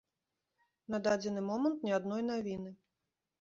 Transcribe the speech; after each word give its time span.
На 0.93 0.99
дадзены 1.07 1.43
момант 1.51 1.85
ні 1.89 1.95
адной 1.99 2.25
навіны. 2.31 2.75